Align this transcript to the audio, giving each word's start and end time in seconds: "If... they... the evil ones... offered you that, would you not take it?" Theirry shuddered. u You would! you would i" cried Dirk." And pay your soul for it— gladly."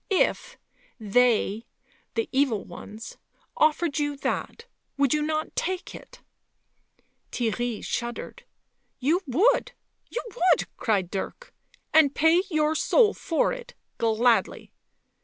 "If... 0.09 0.57
they... 0.99 1.67
the 2.15 2.27
evil 2.31 2.65
ones... 2.65 3.19
offered 3.55 3.99
you 3.99 4.15
that, 4.17 4.65
would 4.97 5.13
you 5.13 5.21
not 5.21 5.55
take 5.55 5.93
it?" 5.93 6.21
Theirry 7.31 7.85
shuddered. 7.85 8.43
u 8.99 9.07
You 9.07 9.21
would! 9.51 9.73
you 10.09 10.23
would 10.27 10.63
i" 10.63 10.67
cried 10.77 11.11
Dirk." 11.11 11.53
And 11.93 12.15
pay 12.15 12.41
your 12.49 12.73
soul 12.73 13.13
for 13.13 13.53
it— 13.53 13.75
gladly." 13.99 14.73